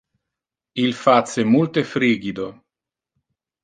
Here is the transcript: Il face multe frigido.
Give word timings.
Il 0.85 0.95
face 1.01 1.45
multe 1.53 1.87
frigido. 1.93 2.51